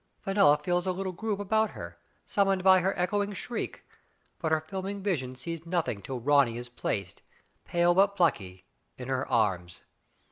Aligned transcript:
Fenella 0.19 0.57
feels 0.57 0.87
a 0.87 0.91
little 0.91 1.11
group 1.11 1.39
about 1.39 1.69
her, 1.69 1.99
summoned 2.25 2.63
by 2.63 2.79
her 2.79 2.97
echoing 2.97 3.33
shriek, 3.33 3.85
but 4.39 4.51
her 4.51 4.59
filming 4.59 5.03
vision 5.03 5.35
sees 5.35 5.63
nothing 5.63 6.01
till 6.01 6.19
Ronny 6.19 6.57
is 6.57 6.69
placed, 6.69 7.21
pale 7.65 7.93
but 7.93 8.15
plucky, 8.15 8.65
in 8.97 9.09
her 9.09 9.27
arms. 9.27 9.83